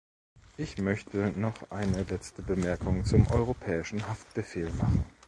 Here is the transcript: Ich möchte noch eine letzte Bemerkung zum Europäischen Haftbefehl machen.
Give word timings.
Ich 0.57 0.79
möchte 0.79 1.31
noch 1.37 1.69
eine 1.69 2.01
letzte 2.01 2.41
Bemerkung 2.41 3.05
zum 3.05 3.27
Europäischen 3.27 4.07
Haftbefehl 4.07 4.71
machen. 4.71 5.03